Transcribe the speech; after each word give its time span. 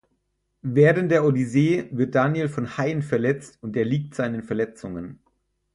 Während 0.63 1.11
der 1.11 1.23
Odyssee 1.25 1.87
wird 1.91 2.15
Daniel 2.15 2.49
von 2.49 2.75
Haien 2.75 3.03
verletzt 3.03 3.59
und 3.61 3.77
erliegt 3.77 4.15
seinen 4.15 4.41
Verletzungen. 4.41 5.19